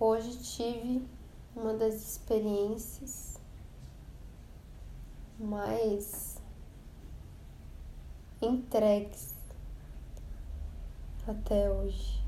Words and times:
Hoje 0.00 0.36
tive 0.38 1.06
uma 1.54 1.72
das 1.74 1.94
experiências 1.94 3.40
mais 5.38 6.36
entregues 8.42 9.36
até 11.28 11.70
hoje. 11.70 12.20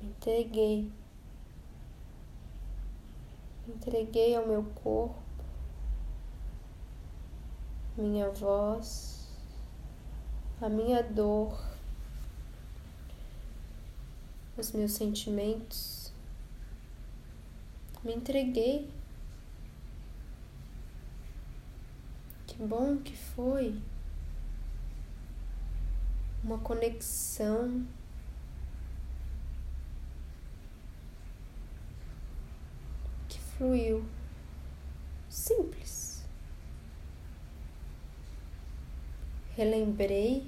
Entreguei. 0.00 0.92
Entreguei 3.66 4.36
ao 4.36 4.46
meu 4.46 4.62
corpo, 4.82 5.16
minha 7.96 8.30
voz, 8.30 9.28
a 10.60 10.68
minha 10.68 11.02
dor 11.02 11.73
os 14.56 14.72
meus 14.72 14.92
sentimentos. 14.92 16.12
Me 18.02 18.14
entreguei. 18.14 18.88
Que 22.46 22.62
bom 22.62 22.98
que 22.98 23.16
foi 23.16 23.80
uma 26.42 26.58
conexão. 26.58 27.86
Que 33.28 33.40
fluiu. 33.40 34.04
Simples. 35.28 36.24
Relembrei 39.56 40.46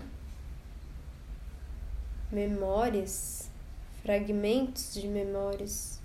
memórias 2.30 3.50
fragmentos 4.06 4.94
de 4.94 5.08
memórias, 5.08 6.00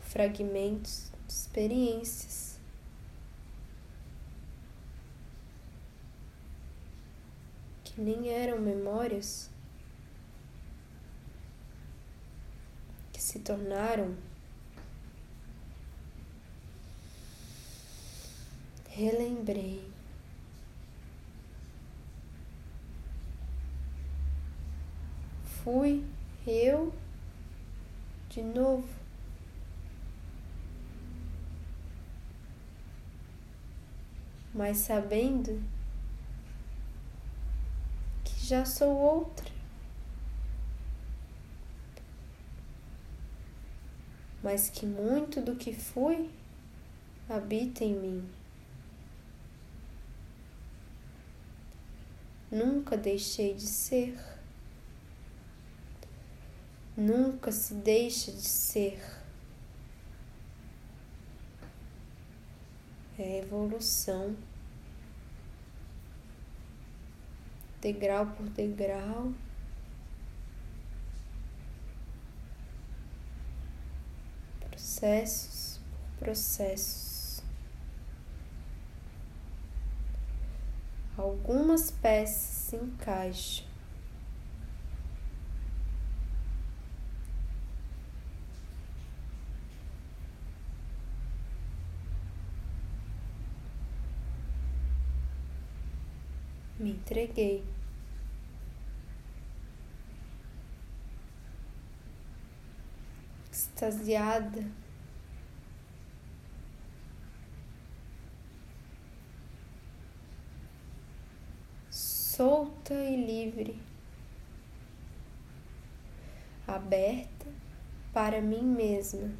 fragmentos 0.00 1.12
de 1.26 1.34
experiências. 1.34 2.58
Que 7.84 8.00
nem 8.00 8.30
eram 8.30 8.58
memórias, 8.58 9.50
que 13.12 13.20
se 13.20 13.38
tornaram 13.40 14.16
relembrei. 18.88 19.97
Fui 25.68 26.02
eu 26.46 26.94
de 28.30 28.42
novo. 28.42 28.88
Mas 34.54 34.78
sabendo 34.78 35.62
que 38.24 38.46
já 38.46 38.64
sou 38.64 38.96
outra. 38.96 39.50
Mas 44.42 44.70
que 44.70 44.86
muito 44.86 45.42
do 45.42 45.54
que 45.54 45.74
fui 45.74 46.30
habita 47.28 47.84
em 47.84 47.94
mim. 47.94 48.26
Nunca 52.50 52.96
deixei 52.96 53.52
de 53.52 53.66
ser 53.66 54.37
nunca 56.98 57.52
se 57.52 57.74
deixa 57.74 58.32
de 58.32 58.42
ser. 58.42 59.00
É 63.16 63.38
evolução, 63.38 64.36
degrau 67.80 68.26
por 68.26 68.48
degrau. 68.50 69.32
Processos 74.60 75.80
por 76.18 76.24
processos. 76.24 77.42
Algumas 81.16 81.90
peças 81.90 82.36
se 82.36 82.76
encaixam. 82.76 83.67
Me 96.78 96.90
entreguei. 96.92 97.64
Extasiada. 103.50 104.64
Solta 111.90 112.94
e 112.94 113.16
livre, 113.16 113.76
aberta 116.68 117.46
para 118.12 118.40
mim 118.40 118.62
mesma, 118.62 119.32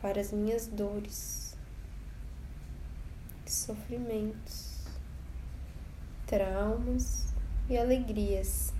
para 0.00 0.18
as 0.18 0.32
minhas 0.32 0.66
dores, 0.66 1.54
sofrimentos 3.44 4.73
traumas 6.26 7.32
e 7.68 7.76
alegrias. 7.76 8.72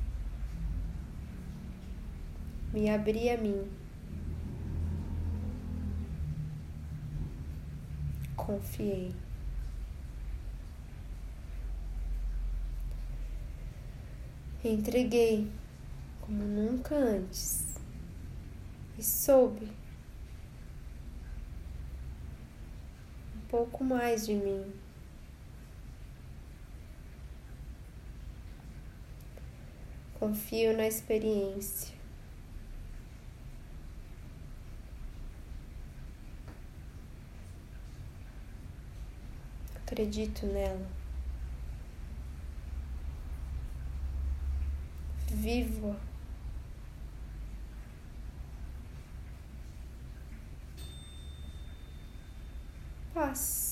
Me 2.72 2.90
abri 2.90 3.30
a 3.30 3.36
mim. 3.36 3.70
Confiei. 8.36 9.14
Entreguei 14.64 15.52
como 16.22 16.42
nunca 16.42 16.94
antes 16.94 17.74
e 18.98 19.02
soube 19.02 19.70
um 23.36 23.40
pouco 23.48 23.84
mais 23.84 24.26
de 24.26 24.34
mim. 24.34 24.83
Confio 30.24 30.74
na 30.74 30.86
experiência. 30.86 31.94
Acredito 39.82 40.46
nela. 40.46 40.88
Vivo. 45.28 45.94
Paz. 53.12 53.63